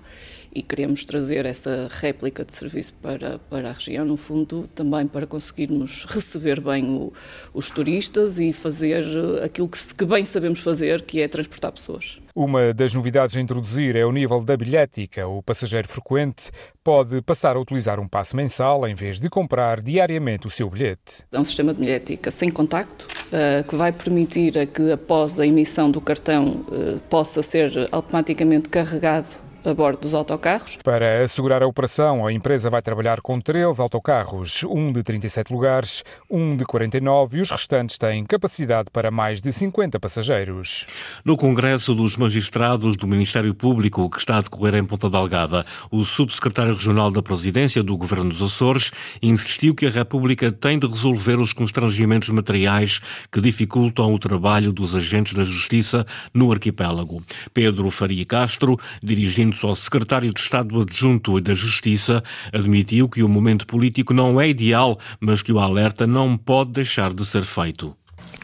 e 0.55 0.63
queremos 0.63 1.05
trazer 1.05 1.45
essa 1.45 1.89
réplica 1.91 2.45
de 2.45 2.53
serviço 2.53 2.95
para, 3.03 3.39
para 3.51 3.71
a 3.71 3.73
região, 3.73 4.05
no 4.05 4.17
fundo, 4.17 4.69
também 4.75 5.07
para 5.07 5.27
conseguirmos 5.27 6.05
receber 6.07 6.61
bem 6.61 6.85
o, 6.91 7.13
os 7.53 7.71
turistas 7.71 8.39
e 8.39 8.53
fazer 8.53 9.05
aquilo 9.45 9.69
que, 9.69 9.95
que 9.95 10.05
bem 10.05 10.25
sabemos 10.25 10.61
fazer, 10.61 11.03
que 11.03 11.21
é 11.21 11.29
transportar 11.29 11.73
pessoas. 11.73 12.19
Uma 12.41 12.73
das 12.73 12.95
novidades 12.95 13.37
a 13.37 13.41
introduzir 13.41 13.97
é 13.97 14.07
o 14.07 14.13
nível 14.13 14.39
da 14.45 14.57
bilhética. 14.57 15.27
O 15.27 15.43
passageiro 15.43 15.89
frequente 15.89 16.53
pode 16.85 17.21
passar 17.21 17.57
a 17.57 17.61
utilizar 17.61 17.99
um 17.99 18.07
passe 18.07 18.37
mensal 18.37 18.87
em 18.87 18.95
vez 18.95 19.19
de 19.19 19.29
comprar 19.29 19.81
diariamente 19.81 20.47
o 20.47 20.51
seu 20.51 20.71
bilhete. 20.71 21.25
É 21.33 21.41
um 21.41 21.43
sistema 21.43 21.75
de 21.75 21.81
bilhética 21.81 22.31
sem 22.31 22.49
contacto, 22.49 23.09
eh, 23.33 23.65
que 23.67 23.75
vai 23.75 23.91
permitir 23.91 24.69
que 24.69 24.93
após 24.93 25.41
a 25.41 25.45
emissão 25.45 25.91
do 25.91 26.01
cartão 26.01 26.65
eh, 26.71 27.01
possa 27.11 27.43
ser 27.43 27.89
automaticamente 27.91 28.69
carregado 28.69 29.48
a 29.65 29.75
bordo 29.75 30.01
dos 30.01 30.15
autocarros. 30.15 30.79
Para 30.83 31.23
assegurar 31.23 31.63
a 31.63 31.67
operação, 31.67 32.27
a 32.27 32.33
empresa 32.33 32.71
vai 32.71 32.81
trabalhar 32.81 33.21
com 33.21 33.41
três 33.41 33.81
autocarros, 33.81 34.65
um 34.65 34.93
de 34.93 35.03
37 35.03 35.53
lugares, 35.53 36.05
um 36.31 36.57
de 36.57 36.65
49 36.65 37.39
e 37.39 37.41
os 37.41 37.51
restantes 37.51 37.99
têm 37.99 38.25
capacidade 38.25 38.89
para 38.93 39.11
mais 39.11 39.41
de 39.41 39.53
50 39.53 39.99
passageiros. 39.99 40.87
No 41.25 41.37
Congresso 41.37 41.95
dos 41.95 42.17
Magistrados 42.17 42.97
do 42.97 43.07
Ministério 43.07 43.55
Público, 43.55 44.09
que 44.09 44.19
está 44.19 44.39
a 44.39 44.41
decorrer 44.41 44.77
em 44.77 44.85
Ponta 44.85 45.11
Delgada, 45.11 45.67
o 45.91 46.05
subsecretário 46.05 46.75
regional 46.75 47.11
da 47.11 47.23
Presidência 47.23 47.83
do 47.83 47.97
Governo 47.97 48.31
dos 48.31 48.43
Açores 48.43 48.91
insistiu 49.21 49.75
que 49.75 49.87
a 49.87 49.91
República 49.91 50.53
tem 50.53 50.79
de 50.79 50.87
resolver 50.87 51.39
os 51.39 51.53
constrangimentos 51.53 52.29
materiais 52.29 53.01
que 53.31 53.41
dificultam 53.41 54.15
o 54.15 54.19
trabalho 54.19 54.73
dos 54.73 54.95
agentes 54.95 55.35
da 55.35 55.45
Justiça 55.45 56.07
no 56.33 56.53
arquipélago. 56.53 57.23
Pedro 57.53 57.91
Faria 57.91 58.25
Castro, 58.25 58.79
dirigindo 59.03 59.48
ao 59.63 59.77
secretário 59.77 60.33
de 60.33 60.41
Estado 60.41 60.81
adjunto 60.81 61.41
da 61.41 61.55
Justiça, 61.55 62.23
admitiu 62.53 63.09
que 63.09 63.23
o 63.23 63.29
momento 63.29 63.67
político 63.67 64.13
não 64.13 64.41
é 64.41 64.49
ideal, 64.49 64.99
mas 65.21 65.43
que 65.43 65.53
o 65.53 65.59
alerta 65.59 66.07
não 66.07 66.37
pode 66.37 66.73
deixar 66.73 67.13
de 67.13 67.25
ser 67.25 67.45
feito. 67.45 67.97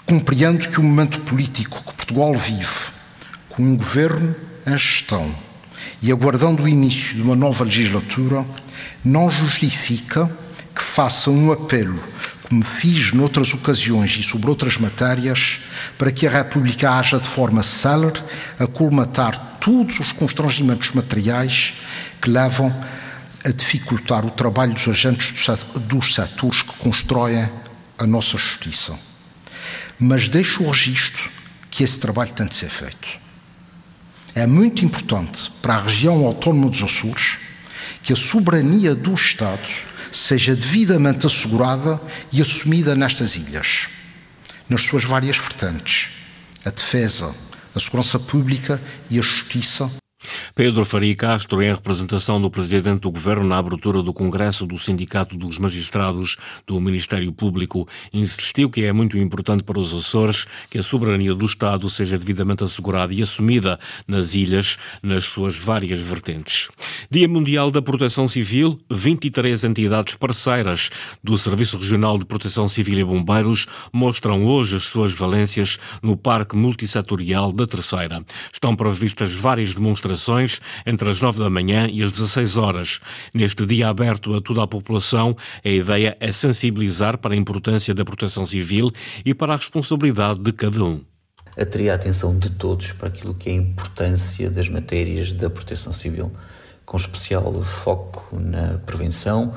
Compreendo 0.06 0.68
que 0.68 0.78
o 0.78 0.82
momento 0.82 1.20
político 1.20 1.78
que 1.78 1.94
Portugal 1.94 2.34
vive, 2.34 2.92
com 3.49 3.62
um 3.62 3.76
governo 3.76 4.34
em 4.66 4.73
gestão 4.73 5.34
e 6.02 6.12
aguardando 6.12 6.62
o 6.62 6.68
início 6.68 7.16
de 7.16 7.23
uma 7.23 7.34
nova 7.34 7.64
legislatura, 7.64 8.44
não 9.04 9.30
justifica 9.30 10.30
que 10.75 10.82
faça 10.82 11.30
um 11.30 11.52
apelo 11.52 11.99
como 12.45 12.63
fiz 12.63 13.13
noutras 13.13 13.55
ocasiões 13.55 14.17
e 14.17 14.23
sobre 14.23 14.51
outras 14.51 14.77
matérias, 14.77 15.61
para 15.97 16.13
que 16.13 16.27
a 16.27 16.31
República 16.31 16.91
haja 16.91 17.19
de 17.19 17.27
forma 17.27 17.63
célere 17.63 18.23
a 18.59 18.67
colmatar 18.67 19.59
todos 19.59 19.99
os 19.99 20.13
constrangimentos 20.13 20.93
materiais 20.93 21.75
que 22.21 22.29
levam 22.29 22.75
a 23.45 23.51
dificultar 23.51 24.27
o 24.27 24.31
trabalho 24.31 24.75
dos 24.75 24.87
agentes 24.89 25.33
dos 25.87 26.15
setores 26.15 26.63
que 26.63 26.77
constroem 26.77 27.49
a 27.99 28.07
nossa 28.07 28.37
justiça. 28.37 28.99
Mas 29.99 30.29
deixo 30.29 30.65
o 30.65 30.71
registro 30.71 31.31
que 31.71 31.83
esse 31.83 31.99
trabalho 31.99 32.33
tem 32.33 32.47
de 32.47 32.55
ser 32.55 32.69
feito. 32.69 33.09
É 34.35 34.47
muito 34.47 34.85
importante 34.85 35.51
para 35.63 35.77
a 35.77 35.83
região 35.83 36.27
autónoma 36.27 36.69
dos 36.69 36.83
Açores 36.83 37.39
que 38.03 38.13
a 38.13 38.17
soberania 38.17 38.95
do 38.95 39.15
Estado 39.15 39.94
seja 40.16 40.54
devidamente 40.54 41.26
assegurada 41.26 42.00
e 42.33 42.40
assumida 42.40 42.94
nestas 42.94 43.37
ilhas, 43.37 43.88
nas 44.68 44.83
suas 44.83 45.04
várias 45.04 45.37
vertentes: 45.37 46.11
a 46.64 46.71
defesa, 46.71 47.35
a 47.75 47.80
segurança 47.80 48.18
pública 48.18 48.80
e 49.11 49.18
a 49.18 49.23
justiça 49.23 49.90
Pedro 50.54 50.85
Faria 50.85 51.14
Castro, 51.14 51.62
em 51.62 51.66
representação 51.66 52.40
do 52.40 52.50
Presidente 52.50 53.00
do 53.00 53.11
Governo 53.11 53.47
na 53.47 53.59
abertura 53.59 54.02
do 54.02 54.12
Congresso 54.12 54.66
do 54.66 54.78
Sindicato 54.78 55.37
dos 55.37 55.59
Magistrados 55.59 56.37
do 56.66 56.81
Ministério 56.81 57.33
Público, 57.33 57.88
insistiu 58.12 58.71
que 58.71 58.85
é 58.85 58.93
muito 58.93 59.19
importante 59.19 59.62
para 59.62 59.78
os 59.78 59.93
Açores 59.93 60.47
que 60.71 60.78
a 60.78 60.83
soberania 60.83 61.35
do 61.35 61.45
Estado 61.45 61.90
seja 61.90 62.16
devidamente 62.19 62.64
assegurada 62.64 63.12
e 63.12 63.23
assumida 63.23 63.78
nas 64.07 64.35
ilhas, 64.35 64.78
nas 65.02 65.25
suas 65.25 65.57
várias 65.57 66.00
vertentes. 66.00 66.69
Dia 67.11 67.28
Mundial 67.28 67.71
da 67.71 67.83
Proteção 67.83 68.26
Civil, 68.26 68.81
23 68.90 69.64
entidades 69.64 70.14
parceiras 70.16 70.90
do 71.23 71.37
Serviço 71.37 71.76
Regional 71.76 72.19
de 72.19 72.25
Proteção 72.25 72.69
Civil 72.69 72.99
e 72.99 73.04
Bombeiros 73.04 73.66
mostram 73.93 74.47
hoje 74.47 74.76
as 74.76 74.85
suas 74.85 75.12
valências 75.12 75.78
no 76.02 76.16
Parque 76.16 76.57
Multissetorial 76.57 77.52
da 77.52 77.66
Terceira. 77.66 78.25
Estão 78.52 78.75
previstas 78.75 79.33
várias 79.33 79.75
demonstrações 79.75 80.13
entre 80.87 81.09
as 81.09 81.21
9 81.21 81.38
da 81.38 81.50
manhã 81.50 81.88
e 81.90 82.02
as 82.02 82.12
16 82.12 82.56
horas. 82.56 83.00
Neste 83.33 83.66
dia 83.66 83.88
aberto 83.88 84.35
a 84.35 84.40
toda 84.40 84.62
a 84.62 84.66
população, 84.66 85.37
a 85.64 85.68
ideia 85.68 86.16
é 86.21 86.33
sensibilizar 86.33 87.18
para 87.18 87.35
a 87.35 87.37
importância 87.37 87.94
da 87.94 88.04
proteção 88.04 88.47
civil 88.47 88.90
e 89.25 89.35
para 89.35 89.54
a 89.54 89.56
responsabilidade 89.56 90.40
de 90.40 90.52
cada 90.52 90.83
um 90.83 91.00
atrair 91.56 91.90
a 91.90 91.94
atenção 91.94 92.37
de 92.37 92.50
todos 92.50 92.92
para 92.92 93.09
aquilo 93.09 93.35
que 93.35 93.49
é 93.49 93.52
a 93.52 93.56
importância 93.56 94.50
das 94.50 94.68
matérias 94.68 95.33
da 95.33 95.49
proteção 95.49 95.92
civil, 95.92 96.33
com 96.85 96.97
especial 96.97 97.52
foco 97.62 98.38
na 98.38 98.78
prevenção 98.78 99.54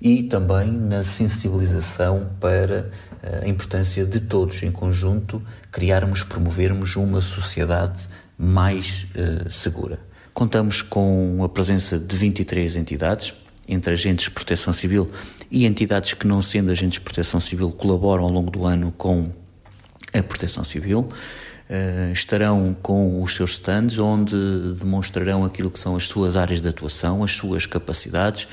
e 0.00 0.22
também 0.22 0.70
na 0.70 1.02
sensibilização 1.02 2.30
para 2.38 2.90
eh, 3.22 3.40
a 3.42 3.48
importância 3.48 4.04
de 4.04 4.20
todos 4.20 4.62
em 4.62 4.70
conjunto 4.70 5.42
criarmos, 5.72 6.22
promovermos 6.22 6.94
uma 6.94 7.20
sociedade 7.20 8.08
mais 8.38 9.06
uh, 9.16 9.50
segura. 9.50 9.98
Contamos 10.32 10.82
com 10.82 11.42
a 11.42 11.48
presença 11.48 11.98
de 11.98 12.16
23 12.16 12.76
entidades, 12.76 13.34
entre 13.66 13.92
agentes 13.92 14.26
de 14.26 14.30
proteção 14.30 14.72
civil 14.72 15.10
e 15.50 15.66
entidades 15.66 16.14
que, 16.14 16.26
não 16.26 16.40
sendo 16.40 16.70
agentes 16.70 16.94
de 16.94 17.00
proteção 17.00 17.40
civil, 17.40 17.70
colaboram 17.72 18.24
ao 18.24 18.30
longo 18.30 18.50
do 18.50 18.64
ano 18.64 18.94
com 18.96 19.30
a 20.14 20.22
proteção 20.22 20.62
civil. 20.62 21.08
Uh, 21.68 22.12
estarão 22.12 22.74
com 22.80 23.22
os 23.22 23.34
seus 23.34 23.50
stands, 23.52 23.98
onde 23.98 24.34
demonstrarão 24.78 25.44
aquilo 25.44 25.70
que 25.70 25.78
são 25.78 25.96
as 25.96 26.04
suas 26.04 26.36
áreas 26.36 26.60
de 26.60 26.68
atuação, 26.68 27.22
as 27.22 27.32
suas 27.32 27.66
capacidades 27.66 28.48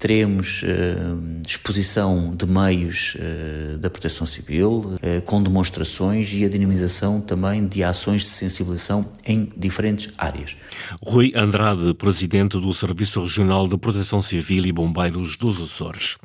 Teremos 0.00 0.62
uh, 0.62 1.42
exposição 1.46 2.34
de 2.34 2.46
meios 2.46 3.16
uh, 3.16 3.76
da 3.76 3.90
proteção 3.90 4.26
civil, 4.26 4.96
uh, 4.96 5.20
com 5.26 5.42
demonstrações 5.42 6.32
e 6.32 6.42
a 6.42 6.48
dinamização 6.48 7.20
também 7.20 7.66
de 7.66 7.84
ações 7.84 8.22
de 8.22 8.28
sensibilização 8.28 9.12
em 9.26 9.52
diferentes 9.54 10.10
áreas. 10.16 10.56
Rui 11.04 11.34
Andrade, 11.36 11.92
presidente 11.92 12.58
do 12.58 12.72
Serviço 12.72 13.20
Regional 13.20 13.68
de 13.68 13.76
Proteção 13.76 14.22
Civil 14.22 14.64
e 14.64 14.72
Bombeiros 14.72 15.36
dos 15.36 15.60
Açores. 15.60 16.16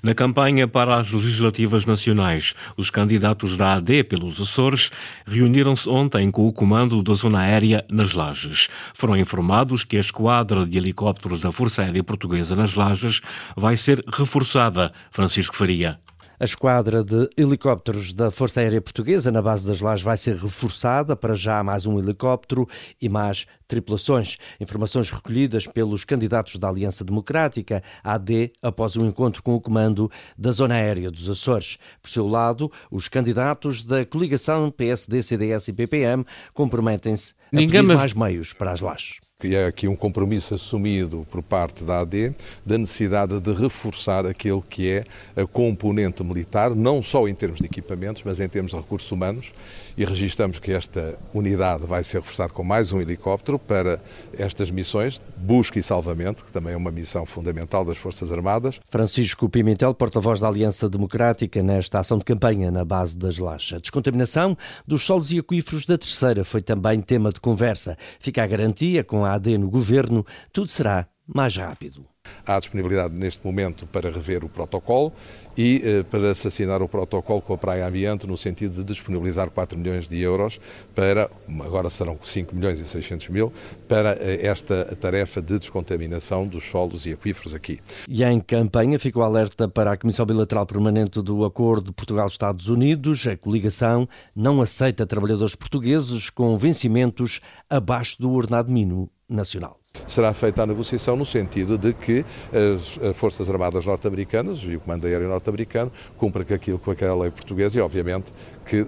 Na 0.00 0.14
campanha 0.14 0.68
para 0.68 0.94
as 1.00 1.10
legislativas 1.10 1.84
nacionais, 1.84 2.54
os 2.76 2.88
candidatos 2.88 3.56
da 3.56 3.74
AD 3.74 4.04
pelos 4.04 4.40
Açores 4.40 4.92
reuniram-se 5.26 5.88
ontem 5.88 6.30
com 6.30 6.46
o 6.46 6.52
comando 6.52 7.02
da 7.02 7.14
Zona 7.14 7.40
Aérea 7.40 7.84
nas 7.90 8.12
Lajes. 8.12 8.68
Foram 8.94 9.16
informados 9.16 9.82
que 9.82 9.96
a 9.96 10.00
esquadra 10.00 10.64
de 10.64 10.78
helicópteros 10.78 11.40
da 11.40 11.50
Força 11.50 11.82
Aérea 11.82 12.04
Portuguesa 12.04 12.54
nas 12.54 12.74
Lajes 12.74 13.23
vai 13.56 13.76
ser 13.76 14.04
reforçada. 14.12 14.92
Francisco 15.10 15.54
Faria. 15.54 15.98
A 16.38 16.44
esquadra 16.44 17.04
de 17.04 17.30
helicópteros 17.36 18.12
da 18.12 18.28
Força 18.28 18.60
Aérea 18.60 18.80
Portuguesa 18.80 19.30
na 19.30 19.40
base 19.40 19.66
das 19.66 19.80
Lajes 19.80 20.04
vai 20.04 20.16
ser 20.16 20.34
reforçada 20.34 21.14
para 21.14 21.34
já 21.34 21.62
mais 21.62 21.86
um 21.86 21.96
helicóptero 21.96 22.68
e 23.00 23.08
mais 23.08 23.46
tripulações. 23.68 24.36
Informações 24.58 25.10
recolhidas 25.10 25.66
pelos 25.68 26.04
candidatos 26.04 26.56
da 26.56 26.68
Aliança 26.68 27.04
Democrática, 27.04 27.82
AD, 28.02 28.52
após 28.60 28.96
um 28.96 29.06
encontro 29.06 29.44
com 29.44 29.54
o 29.54 29.60
comando 29.60 30.10
da 30.36 30.50
Zona 30.50 30.74
Aérea 30.74 31.10
dos 31.10 31.30
Açores. 31.30 31.78
Por 32.02 32.10
seu 32.10 32.26
lado, 32.26 32.70
os 32.90 33.08
candidatos 33.08 33.84
da 33.84 34.04
coligação 34.04 34.70
PSD, 34.70 35.22
CDS 35.22 35.68
e 35.68 35.72
PPM 35.72 36.26
comprometem-se 36.52 37.34
a 37.52 37.56
Ninguém 37.56 37.80
pedir 37.80 37.96
mais 37.96 38.12
meios 38.12 38.52
para 38.52 38.72
as 38.72 38.80
Lajes 38.80 39.23
que 39.40 39.54
é 39.54 39.66
aqui 39.66 39.88
um 39.88 39.96
compromisso 39.96 40.54
assumido 40.54 41.26
por 41.30 41.42
parte 41.42 41.82
da 41.82 42.00
AD, 42.00 42.34
da 42.64 42.78
necessidade 42.78 43.40
de 43.40 43.52
reforçar 43.52 44.24
aquele 44.24 44.62
que 44.62 44.88
é 44.88 45.04
a 45.36 45.44
componente 45.44 46.22
militar, 46.22 46.74
não 46.74 47.02
só 47.02 47.26
em 47.26 47.34
termos 47.34 47.58
de 47.58 47.66
equipamentos, 47.66 48.22
mas 48.24 48.38
em 48.38 48.48
termos 48.48 48.70
de 48.70 48.76
recursos 48.78 49.10
humanos, 49.10 49.52
e 49.96 50.04
registramos 50.04 50.58
que 50.58 50.72
esta 50.72 51.18
unidade 51.32 51.84
vai 51.84 52.02
ser 52.02 52.18
reforçada 52.18 52.52
com 52.52 52.62
mais 52.62 52.92
um 52.92 53.00
helicóptero 53.00 53.58
para 53.58 54.00
estas 54.36 54.70
missões, 54.70 55.20
busca 55.36 55.78
e 55.78 55.82
salvamento, 55.82 56.44
que 56.44 56.52
também 56.52 56.72
é 56.72 56.76
uma 56.76 56.90
missão 56.90 57.26
fundamental 57.26 57.84
das 57.84 57.96
Forças 57.96 58.30
Armadas. 58.30 58.80
Francisco 58.88 59.48
Pimentel, 59.48 59.94
porta-voz 59.94 60.40
da 60.40 60.48
Aliança 60.48 60.88
Democrática, 60.88 61.62
nesta 61.62 62.00
ação 62.00 62.18
de 62.18 62.24
campanha 62.24 62.70
na 62.70 62.84
base 62.84 63.16
das 63.16 63.38
Lajes. 63.38 63.74
A 63.74 63.78
descontaminação 63.78 64.56
dos 64.86 65.04
solos 65.04 65.32
e 65.32 65.38
aquíferos 65.38 65.86
da 65.86 65.98
Terceira 65.98 66.44
foi 66.44 66.62
também 66.62 67.00
tema 67.00 67.32
de 67.32 67.40
conversa. 67.40 67.96
Fica 68.18 68.42
a 68.42 68.46
garantia, 68.46 69.04
com 69.04 69.23
a 69.24 69.32
AD 69.32 69.58
no 69.58 69.70
governo, 69.70 70.24
tudo 70.52 70.68
será 70.68 71.06
mais 71.26 71.56
rápido. 71.56 72.06
Há 72.46 72.58
disponibilidade 72.58 73.14
neste 73.18 73.44
momento 73.44 73.86
para 73.86 74.10
rever 74.10 74.44
o 74.44 74.48
protocolo 74.48 75.12
e 75.56 75.80
eh, 75.84 76.02
para 76.02 76.30
assassinar 76.30 76.82
o 76.82 76.88
protocolo 76.88 77.40
com 77.40 77.54
a 77.54 77.58
Praia 77.58 77.86
Ambiente 77.86 78.26
no 78.26 78.36
sentido 78.36 78.74
de 78.74 78.84
disponibilizar 78.84 79.50
4 79.50 79.78
milhões 79.78 80.06
de 80.08 80.20
euros 80.20 80.60
para, 80.94 81.30
agora 81.60 81.88
serão 81.88 82.18
5 82.22 82.54
milhões 82.54 82.80
e 82.80 82.86
600 82.86 83.28
mil, 83.28 83.52
para 83.88 84.14
eh, 84.14 84.46
esta 84.46 84.96
tarefa 84.96 85.40
de 85.40 85.58
descontaminação 85.58 86.46
dos 86.46 86.64
solos 86.64 87.06
e 87.06 87.12
aquíferos 87.12 87.54
aqui. 87.54 87.80
E 88.08 88.22
em 88.22 88.40
campanha 88.40 88.98
ficou 88.98 89.22
alerta 89.22 89.68
para 89.68 89.92
a 89.92 89.96
Comissão 89.96 90.26
Bilateral 90.26 90.66
Permanente 90.66 91.22
do 91.22 91.44
Acordo 91.44 91.92
Portugal-Estados 91.92 92.68
Unidos. 92.68 93.26
A 93.26 93.36
coligação 93.36 94.08
não 94.34 94.60
aceita 94.60 95.06
trabalhadores 95.06 95.54
portugueses 95.54 96.28
com 96.30 96.56
vencimentos 96.58 97.40
abaixo 97.70 98.20
do 98.20 98.30
ordenado 98.32 98.72
mínimo 98.72 99.10
nacional 99.28 99.78
será 100.06 100.32
feita 100.34 100.62
a 100.62 100.66
negociação 100.66 101.16
no 101.16 101.24
sentido 101.24 101.78
de 101.78 101.92
que 101.92 102.24
as 102.52 102.98
Forças 103.16 103.48
Armadas 103.48 103.86
norte-americanas 103.86 104.58
e 104.64 104.76
o 104.76 104.80
Comando 104.80 105.06
Aéreo 105.06 105.28
norte-americano 105.28 105.90
cumprem 106.16 106.46
aquilo 106.54 106.78
com 106.78 106.90
aquela 106.90 107.14
lei 107.22 107.30
portuguesa 107.30 107.78
e, 107.78 107.82
obviamente, 107.82 108.32
que 108.66 108.84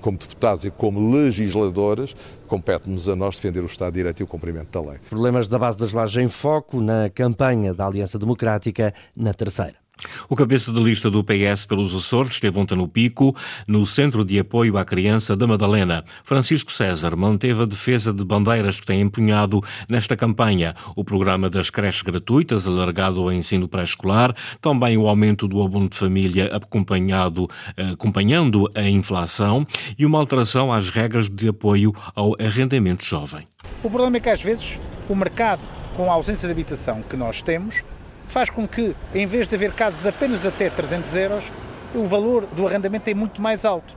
como 0.00 0.18
deputados 0.18 0.64
e 0.64 0.70
como 0.70 1.12
legisladores 1.14 2.16
compete-nos 2.46 3.08
a 3.08 3.16
nós 3.16 3.36
defender 3.36 3.60
o 3.62 3.66
Estado 3.66 3.92
de 3.92 3.98
Direito 3.98 4.20
e 4.20 4.24
o 4.24 4.26
cumprimento 4.26 4.70
da 4.70 4.90
lei. 4.90 4.98
Problemas 5.08 5.48
da 5.48 5.58
base 5.58 5.78
das 5.78 5.92
lajes 5.92 6.24
em 6.24 6.28
foco 6.28 6.80
na 6.80 7.10
campanha 7.10 7.74
da 7.74 7.86
Aliança 7.86 8.18
Democrática 8.18 8.94
na 9.14 9.34
terceira. 9.34 9.85
O 10.28 10.36
cabeça 10.36 10.70
de 10.72 10.80
lista 10.80 11.10
do 11.10 11.24
PS 11.24 11.64
pelos 11.66 11.94
Açores 11.94 12.32
esteve 12.32 12.58
ontem 12.58 12.76
no 12.76 12.86
Pico, 12.86 13.34
no 13.66 13.86
Centro 13.86 14.24
de 14.24 14.38
Apoio 14.38 14.76
à 14.76 14.84
Criança 14.84 15.34
da 15.34 15.46
Madalena. 15.46 16.04
Francisco 16.22 16.70
César 16.70 17.16
manteve 17.16 17.62
a 17.62 17.66
defesa 17.66 18.12
de 18.12 18.24
bandeiras 18.24 18.78
que 18.78 18.86
tem 18.86 19.00
empunhado 19.00 19.62
nesta 19.88 20.16
campanha. 20.16 20.74
O 20.94 21.02
programa 21.02 21.48
das 21.48 21.70
creches 21.70 22.02
gratuitas, 22.02 22.66
alargado 22.66 23.20
ao 23.20 23.32
ensino 23.32 23.68
pré-escolar, 23.68 24.34
também 24.60 24.98
o 24.98 25.08
aumento 25.08 25.48
do 25.48 25.62
abono 25.62 25.88
de 25.88 25.96
família 25.96 26.54
acompanhado, 26.54 27.48
acompanhando 27.92 28.70
a 28.74 28.82
inflação 28.82 29.66
e 29.98 30.04
uma 30.04 30.18
alteração 30.18 30.72
às 30.72 30.88
regras 30.88 31.28
de 31.28 31.48
apoio 31.48 31.94
ao 32.14 32.34
arrendamento 32.40 33.04
jovem. 33.04 33.46
O 33.82 33.88
problema 33.88 34.18
é 34.18 34.20
que 34.20 34.28
às 34.28 34.42
vezes 34.42 34.78
o 35.08 35.14
mercado, 35.14 35.62
com 35.96 36.10
a 36.10 36.14
ausência 36.14 36.46
de 36.46 36.52
habitação 36.52 37.02
que 37.02 37.16
nós 37.16 37.40
temos, 37.40 37.82
faz 38.26 38.50
com 38.50 38.66
que, 38.66 38.94
em 39.14 39.26
vez 39.26 39.48
de 39.48 39.54
haver 39.54 39.72
casos 39.72 40.06
apenas 40.06 40.44
até 40.44 40.68
300 40.70 41.16
euros, 41.16 41.44
o 41.94 42.04
valor 42.04 42.46
do 42.46 42.66
arrendamento 42.66 43.08
é 43.08 43.14
muito 43.14 43.40
mais 43.40 43.64
alto. 43.64 43.96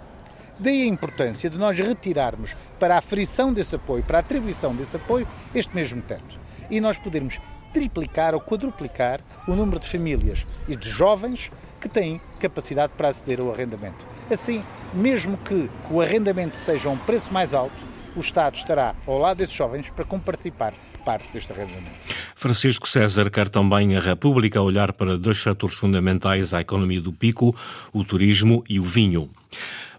Daí 0.57 0.83
a 0.83 0.87
importância 0.87 1.49
de 1.49 1.57
nós 1.57 1.77
retirarmos 1.79 2.55
para 2.77 2.97
a 2.97 3.01
frição 3.01 3.53
desse 3.53 3.75
apoio, 3.75 4.03
para 4.03 4.17
a 4.17 4.21
atribuição 4.21 4.75
desse 4.75 4.95
apoio, 4.97 5.27
este 5.55 5.73
mesmo 5.73 6.01
teto. 6.01 6.37
E 6.69 6.81
nós 6.81 6.97
podermos 6.97 7.39
triplicar 7.73 8.33
ou 8.33 8.41
quadruplicar 8.41 9.21
o 9.47 9.55
número 9.55 9.79
de 9.79 9.87
famílias 9.87 10.45
e 10.67 10.75
de 10.75 10.89
jovens 10.89 11.51
que 11.79 11.87
têm 11.87 12.19
capacidade 12.39 12.93
para 12.93 13.07
aceder 13.07 13.39
ao 13.39 13.51
arrendamento. 13.51 14.05
Assim, 14.29 14.63
mesmo 14.93 15.37
que 15.37 15.69
o 15.89 16.01
arrendamento 16.01 16.57
seja 16.57 16.89
um 16.89 16.97
preço 16.97 17.31
mais 17.33 17.53
alto, 17.53 17.85
o 18.15 18.19
Estado 18.19 18.55
estará 18.55 18.95
ao 19.05 19.17
lado 19.17 19.37
desses 19.37 19.55
jovens 19.55 19.89
para 19.91 20.05
comparticipar 20.05 20.73
parte 21.05 21.25
deste 21.33 21.51
arrendamento. 21.51 21.89
Francisco 22.35 22.87
César 22.87 23.29
quer 23.29 23.49
também 23.49 23.95
a 23.95 23.99
República 23.99 24.61
olhar 24.61 24.93
para 24.93 25.17
dois 25.17 25.41
setores 25.41 25.75
fundamentais 25.75 26.53
à 26.53 26.61
economia 26.61 27.01
do 27.01 27.11
Pico, 27.11 27.55
o 27.91 28.03
turismo 28.03 28.63
e 28.69 28.79
o 28.79 28.83
vinho. 28.83 29.29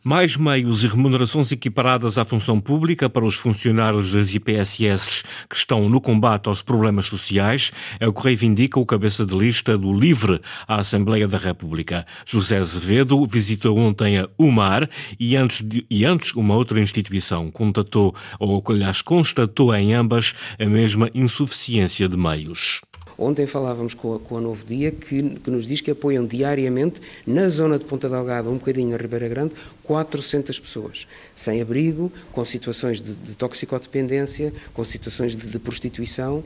Mais 0.02 0.34
meios 0.34 0.82
e 0.82 0.86
remunerações 0.86 1.52
equiparadas 1.52 2.16
à 2.16 2.24
função 2.24 2.58
pública 2.58 3.10
para 3.10 3.24
os 3.24 3.34
funcionários 3.34 4.12
das 4.12 4.34
IPSS 4.34 5.22
que 5.48 5.54
estão 5.54 5.90
no 5.90 6.00
combate 6.00 6.48
aos 6.48 6.62
problemas 6.62 7.04
sociais 7.04 7.70
é 7.98 8.08
o 8.08 8.12
que 8.12 8.22
reivindica 8.22 8.80
o 8.80 8.86
cabeça 8.86 9.26
de 9.26 9.36
lista 9.36 9.76
do 9.76 9.92
LIVRE 9.92 10.40
à 10.66 10.76
Assembleia 10.76 11.28
da 11.28 11.36
República. 11.36 12.06
José 12.24 12.56
Azevedo 12.56 13.26
visitou 13.26 13.76
ontem 13.76 14.18
a 14.18 14.28
UMAR 14.38 14.88
e 15.18 15.36
antes, 15.36 15.60
de, 15.62 15.84
e 15.90 16.06
antes 16.06 16.32
uma 16.32 16.54
outra 16.54 16.80
instituição 16.80 17.50
contatou, 17.50 18.14
ou 18.38 18.64
aliás 18.68 19.02
constatou 19.02 19.74
em 19.74 19.92
ambas 19.92 20.32
a 20.58 20.64
mesma 20.64 21.10
insuficiência 21.14 22.08
de 22.08 22.16
meios. 22.16 22.80
Ontem 23.20 23.46
falávamos 23.46 23.92
com 23.92 24.14
a, 24.14 24.18
com 24.18 24.38
a 24.38 24.40
Novo 24.40 24.64
Dia, 24.64 24.90
que, 24.90 25.22
que, 25.22 25.50
nos 25.50 25.66
diz 25.66 25.82
que 25.82 25.90
apoiam 25.90 26.24
diariamente, 26.24 27.02
na 27.26 27.50
zona 27.50 27.78
de 27.78 27.84
Ponta 27.84 28.08
Delgada, 28.08 28.48
um 28.48 28.56
bocadinho 28.56 28.88
na 28.88 28.96
Ribeira 28.96 29.28
Grande, 29.28 29.54
400 29.82 30.58
pessoas, 30.58 31.06
sem 31.34 31.60
abrigo, 31.60 32.10
com 32.32 32.42
situações 32.46 33.02
de, 33.02 33.14
de 33.14 33.34
toxicodependência, 33.34 34.54
com 34.72 34.82
situações 34.82 35.36
de, 35.36 35.46
de 35.48 35.58
prostituição. 35.58 36.42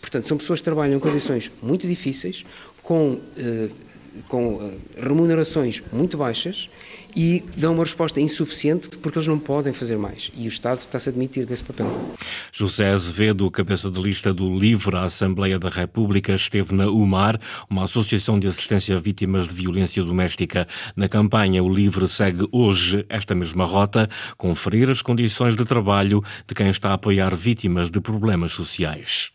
Portanto, 0.00 0.26
são 0.26 0.38
pessoas 0.38 0.60
que 0.60 0.64
trabalham 0.64 0.96
em 0.96 1.00
condições 1.00 1.52
muito 1.62 1.86
difíceis, 1.86 2.42
com, 2.82 3.20
eh, 3.36 3.68
com 4.28 4.62
eh, 4.62 5.02
remunerações 5.02 5.82
muito 5.92 6.16
baixas 6.16 6.70
e 7.14 7.44
dão 7.56 7.74
uma 7.74 7.84
resposta 7.84 8.20
insuficiente 8.20 8.88
porque 8.98 9.18
eles 9.18 9.28
não 9.28 9.38
podem 9.38 9.72
fazer 9.72 9.96
mais. 9.96 10.30
E 10.36 10.46
o 10.46 10.48
Estado 10.48 10.78
está-se 10.78 11.08
a 11.08 11.10
admitir 11.10 11.46
desse 11.46 11.64
papel. 11.64 11.90
José 12.52 12.90
Azevedo, 12.90 13.50
cabeça 13.50 13.90
de 13.90 14.00
lista 14.00 14.32
do 14.32 14.58
LIVRE 14.58 14.96
à 14.96 15.04
Assembleia 15.04 15.58
da 15.58 15.68
República, 15.68 16.34
esteve 16.34 16.74
na 16.74 16.86
UMAR, 16.88 17.38
uma 17.68 17.84
associação 17.84 18.38
de 18.38 18.46
assistência 18.46 18.96
a 18.96 19.00
vítimas 19.00 19.48
de 19.48 19.54
violência 19.54 20.02
doméstica. 20.02 20.66
Na 20.96 21.08
campanha, 21.08 21.62
o 21.62 21.72
LIVRE 21.72 22.08
segue 22.08 22.46
hoje 22.52 23.04
esta 23.08 23.34
mesma 23.34 23.64
rota, 23.64 24.08
conferir 24.36 24.90
as 24.90 25.02
condições 25.02 25.56
de 25.56 25.64
trabalho 25.64 26.22
de 26.46 26.54
quem 26.54 26.68
está 26.68 26.90
a 26.90 26.94
apoiar 26.94 27.34
vítimas 27.34 27.90
de 27.90 28.00
problemas 28.00 28.52
sociais. 28.52 29.30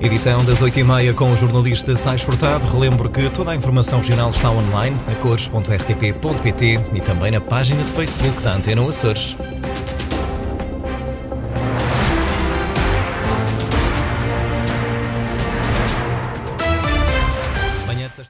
Edição 0.00 0.44
das 0.44 0.62
8h30 0.62 1.14
com 1.14 1.32
o 1.32 1.36
jornalista 1.36 1.96
Sais 1.96 2.20
Furtado. 2.20 2.66
Relembro 2.66 3.08
que 3.08 3.30
toda 3.30 3.52
a 3.52 3.56
informação 3.56 3.98
regional 3.98 4.30
está 4.30 4.50
online 4.50 4.94
a 5.10 5.14
cores.rtp.pt 5.16 6.80
e 6.94 7.00
também 7.00 7.30
na 7.30 7.40
página 7.40 7.82
de 7.82 7.90
Facebook 7.92 8.42
da 8.42 8.54
Antena 8.54 8.86
Açores. 8.86 9.36